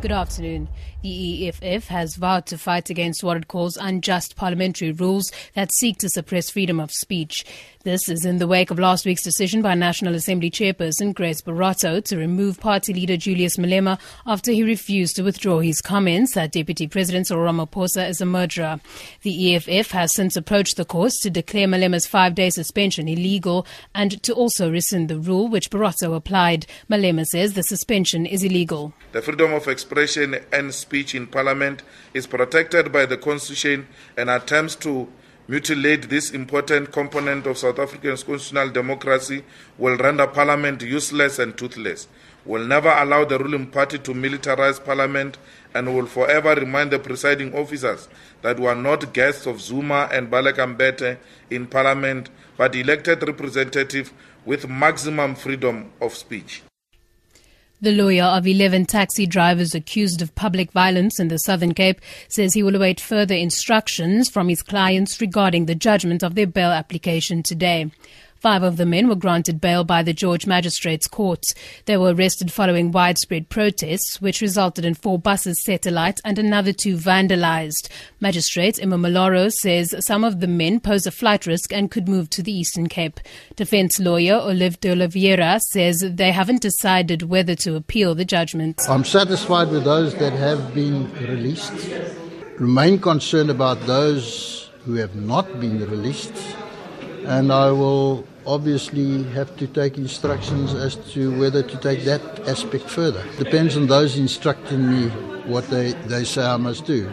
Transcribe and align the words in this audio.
Good 0.00 0.12
afternoon. 0.12 0.68
The 1.02 1.48
EFF 1.48 1.88
has 1.88 2.16
vowed 2.16 2.46
to 2.46 2.58
fight 2.58 2.88
against 2.88 3.22
what 3.22 3.36
it 3.36 3.48
calls 3.48 3.76
unjust 3.76 4.34
parliamentary 4.34 4.92
rules 4.92 5.30
that 5.54 5.72
seek 5.74 5.98
to 5.98 6.08
suppress 6.08 6.48
freedom 6.48 6.80
of 6.80 6.90
speech. 6.90 7.44
This 7.82 8.10
is 8.10 8.26
in 8.26 8.36
the 8.36 8.46
wake 8.46 8.70
of 8.70 8.78
last 8.78 9.06
week's 9.06 9.22
decision 9.22 9.62
by 9.62 9.74
National 9.74 10.14
Assembly 10.14 10.50
chairperson 10.50 11.14
Grace 11.14 11.40
Boroto 11.40 12.04
to 12.04 12.16
remove 12.18 12.60
party 12.60 12.92
leader 12.92 13.16
Julius 13.16 13.56
Malema 13.56 13.98
after 14.26 14.52
he 14.52 14.62
refused 14.62 15.16
to 15.16 15.22
withdraw 15.22 15.60
his 15.60 15.80
comments 15.80 16.34
that 16.34 16.52
Deputy 16.52 16.86
President 16.86 17.28
Ramaphosa 17.28 18.06
is 18.06 18.20
a 18.20 18.26
murderer. 18.26 18.80
The 19.22 19.56
EFF 19.56 19.92
has 19.92 20.12
since 20.12 20.36
approached 20.36 20.76
the 20.76 20.84
courts 20.84 21.20
to 21.22 21.30
declare 21.30 21.66
Malema's 21.66 22.06
five-day 22.06 22.50
suspension 22.50 23.08
illegal 23.08 23.66
and 23.94 24.22
to 24.24 24.34
also 24.34 24.70
rescind 24.70 25.08
the 25.08 25.18
rule 25.18 25.48
which 25.48 25.70
Boroto 25.70 26.14
applied. 26.14 26.66
Malema 26.90 27.24
says 27.24 27.54
the 27.54 27.62
suspension 27.62 28.26
is 28.26 28.44
illegal. 28.44 28.92
The 29.12 29.22
freedom 29.22 29.54
of 29.54 29.66
expression 29.68 29.89
and 30.52 30.74
speech 30.74 31.14
in 31.14 31.26
Parliament 31.26 31.82
is 32.14 32.26
protected 32.26 32.92
by 32.92 33.06
the 33.06 33.16
Constitution 33.16 33.86
and 34.16 34.30
attempts 34.30 34.76
to 34.76 35.08
mutilate 35.50 36.08
this 36.08 36.30
important 36.30 36.92
component 36.92 37.44
of 37.44 37.58
South 37.58 37.80
Africa's 37.80 38.22
constitutional 38.22 38.70
democracy 38.70 39.42
will 39.78 39.96
render 39.96 40.26
Parliament 40.28 40.80
useless 40.80 41.40
and 41.40 41.58
toothless, 41.58 42.06
will 42.46 42.64
never 42.64 42.88
allow 42.88 43.24
the 43.24 43.36
ruling 43.36 43.66
party 43.66 43.98
to 43.98 44.12
militarize 44.12 44.82
Parliament, 44.84 45.38
and 45.74 45.92
will 45.92 46.06
forever 46.06 46.54
remind 46.54 46.92
the 46.92 47.00
presiding 47.00 47.52
officers 47.52 48.08
that 48.42 48.60
we 48.60 48.66
are 48.66 48.76
not 48.76 49.12
guests 49.12 49.46
of 49.46 49.60
Zuma 49.60 50.08
and 50.12 50.30
Baleka 50.30 50.72
Mbete 50.76 51.18
in 51.50 51.66
Parliament, 51.66 52.30
but 52.56 52.76
elected 52.76 53.26
representatives 53.26 54.12
with 54.46 54.68
maximum 54.68 55.34
freedom 55.34 55.90
of 56.00 56.14
speech. 56.14 56.62
The 57.82 57.92
lawyer 57.92 58.24
of 58.24 58.46
11 58.46 58.84
taxi 58.84 59.26
drivers 59.26 59.74
accused 59.74 60.20
of 60.20 60.34
public 60.34 60.70
violence 60.70 61.18
in 61.18 61.28
the 61.28 61.38
Southern 61.38 61.72
Cape 61.72 61.98
says 62.28 62.52
he 62.52 62.62
will 62.62 62.76
await 62.76 63.00
further 63.00 63.34
instructions 63.34 64.28
from 64.28 64.50
his 64.50 64.62
clients 64.62 65.18
regarding 65.18 65.64
the 65.64 65.74
judgment 65.74 66.22
of 66.22 66.34
their 66.34 66.46
bail 66.46 66.72
application 66.72 67.42
today. 67.42 67.90
Five 68.40 68.62
of 68.62 68.78
the 68.78 68.86
men 68.86 69.06
were 69.06 69.16
granted 69.16 69.60
bail 69.60 69.84
by 69.84 70.02
the 70.02 70.14
George 70.14 70.46
Magistrates 70.46 71.06
Court. 71.06 71.44
They 71.84 71.98
were 71.98 72.14
arrested 72.14 72.50
following 72.50 72.90
widespread 72.90 73.50
protests, 73.50 74.18
which 74.22 74.40
resulted 74.40 74.82
in 74.82 74.94
four 74.94 75.18
buses 75.18 75.62
set 75.62 75.84
alight 75.84 76.20
and 76.24 76.38
another 76.38 76.72
two 76.72 76.96
vandalized. 76.96 77.90
Magistrate 78.18 78.80
Emma 78.80 78.96
Maloro 78.96 79.52
says 79.52 79.94
some 79.98 80.24
of 80.24 80.40
the 80.40 80.46
men 80.46 80.80
pose 80.80 81.06
a 81.06 81.10
flight 81.10 81.44
risk 81.44 81.70
and 81.70 81.90
could 81.90 82.08
move 82.08 82.30
to 82.30 82.42
the 82.42 82.50
Eastern 82.50 82.88
Cape. 82.88 83.20
Defense 83.56 84.00
lawyer 84.00 84.36
Olive 84.36 84.80
de 84.80 84.92
Oliveira 84.92 85.60
says 85.60 86.00
they 86.00 86.32
haven't 86.32 86.62
decided 86.62 87.24
whether 87.24 87.54
to 87.56 87.76
appeal 87.76 88.14
the 88.14 88.24
judgment. 88.24 88.80
I'm 88.88 89.04
satisfied 89.04 89.68
with 89.68 89.84
those 89.84 90.14
that 90.14 90.32
have 90.32 90.74
been 90.74 91.12
released. 91.28 91.74
Remain 92.58 93.00
concerned 93.00 93.50
about 93.50 93.86
those 93.86 94.70
who 94.86 94.94
have 94.94 95.14
not 95.14 95.60
been 95.60 95.78
released 95.80 96.56
and 97.26 97.52
I 97.52 97.70
will 97.70 98.26
obviously 98.46 99.22
have 99.34 99.56
to 99.56 99.66
take 99.66 99.98
instructions 99.98 100.74
as 100.74 100.96
to 101.12 101.38
whether 101.38 101.62
to 101.62 101.76
take 101.78 102.04
that 102.04 102.20
aspect 102.48 102.84
further. 102.88 103.24
Depends 103.38 103.76
on 103.76 103.86
those 103.86 104.16
instructing 104.16 104.88
me 104.90 105.08
what 105.46 105.68
they, 105.68 105.92
they 106.06 106.24
say 106.24 106.44
I 106.44 106.56
must 106.56 106.86
do. 106.86 107.08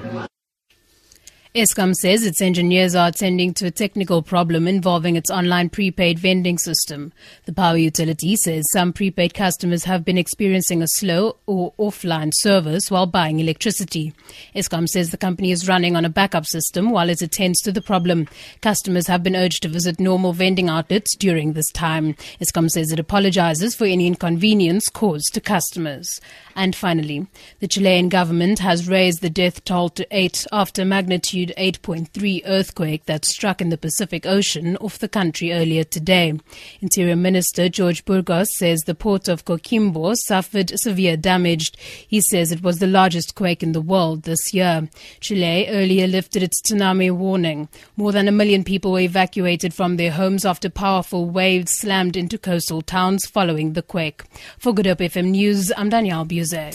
Eskom 1.56 1.96
says 1.96 2.26
its 2.26 2.42
engineers 2.42 2.94
are 2.94 3.08
attending 3.08 3.54
to 3.54 3.66
a 3.66 3.72
technical 3.72 4.22
problem 4.22 4.68
involving 4.68 5.16
its 5.16 5.32
online 5.32 5.70
prepaid 5.70 6.20
vending 6.20 6.58
system. 6.58 7.14
The 7.46 7.54
power 7.54 7.78
utility 7.78 8.36
says 8.36 8.66
some 8.72 8.92
prepaid 8.92 9.34
customers 9.34 9.86
have 9.86 10.04
been 10.04 10.18
experiencing 10.18 10.82
a 10.84 10.88
slow 10.88 11.38
or 11.46 11.74
offline 11.80 12.32
service 12.34 12.92
while 12.92 13.06
buying 13.06 13.40
electricity. 13.40 14.14
Eskom 14.56 14.90
says 14.90 15.10
the 15.10 15.18
company 15.18 15.52
is 15.52 15.70
running 15.70 15.96
on 15.96 16.04
a 16.04 16.10
backup 16.10 16.46
system 16.46 16.90
while 16.90 17.10
it 17.10 17.22
attends 17.22 17.62
to 17.62 17.72
the 17.72 17.82
problem. 17.82 18.28
Customers 18.62 19.08
have 19.08 19.24
been 19.24 19.36
urged 19.36 19.64
to 19.64 19.70
visit 19.70 20.02
normal 20.02 20.34
vending 20.34 20.68
outlets 20.68 21.16
during 21.16 21.54
this 21.54 21.72
time. 21.72 22.14
Eskom 22.42 22.70
says 22.70 22.92
it 22.92 23.00
apologizes 23.00 23.74
for 23.74 23.86
any 23.86 24.06
inconvenience 24.06 24.90
caused 24.90 25.34
to 25.34 25.42
customers. 25.42 26.20
And 26.56 26.76
finally, 26.76 27.28
the 27.60 27.68
Chilean 27.68 28.10
government 28.10 28.60
has 28.60 28.88
raised 28.88 29.22
the 29.22 29.30
death 29.30 29.64
toll 29.64 29.90
to 29.90 30.08
eight 30.12 30.46
after 30.52 30.84
magnitude 30.84 31.37
magnitude 31.46 31.84
8.3 31.84 32.42
earthquake 32.46 33.06
that 33.06 33.26
struck 33.26 33.62
in 33.62 33.70
the 33.70 33.78
Pacific 33.78 34.26
Ocean 34.26 34.78
off 34.78 34.98
the 34.98 35.08
country 35.08 35.54
earlier 35.54 35.84
today. 35.84 36.40
Interior 36.82 37.16
Minister 37.16 37.70
George 37.70 38.06
Burgos 38.06 38.48
says 38.58 38.82
the 38.82 38.96
port 38.96 39.28
of 39.28 39.46
Coquimbo 39.46 40.16
suffered 40.16 40.80
severe 40.80 41.18
damage. 41.18 41.74
He 42.08 42.22
says 42.22 42.52
it 42.52 42.64
was 42.64 42.80
the 42.80 42.88
largest 42.88 43.36
quake 43.36 43.62
in 43.62 43.74
the 43.74 43.82
world 43.82 44.24
this 44.24 44.54
year. 44.54 44.90
Chile 45.20 45.68
earlier 45.70 46.08
lifted 46.08 46.44
its 46.44 46.62
tsunami 46.62 47.12
warning. 47.12 47.70
More 47.96 48.12
than 48.12 48.28
a 48.28 48.32
million 48.32 48.64
people 48.64 48.92
were 48.92 49.00
evacuated 49.00 49.74
from 49.74 49.98
their 49.98 50.12
homes 50.12 50.46
after 50.46 50.70
powerful 50.70 51.30
waves 51.30 51.72
slammed 51.72 52.18
into 52.18 52.38
coastal 52.38 52.82
towns 52.82 53.26
following 53.28 53.74
the 53.74 53.82
quake. 53.82 54.24
For 54.58 54.74
Good 54.74 54.88
Hope 54.88 55.00
FM 55.00 55.32
News, 55.32 55.72
I'm 55.78 55.90
Danielle 55.90 56.26
Buzek. 56.26 56.74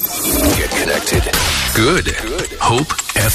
Get 0.57 0.71
connected. 0.71 1.52
Good. 1.75 2.05
Good. 2.05 2.51
HopeFM.co.za 2.61 3.31